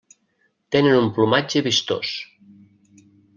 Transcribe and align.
Tenen 0.75 0.97
un 1.01 1.09
plomatge 1.17 1.63
vistós. 1.67 2.15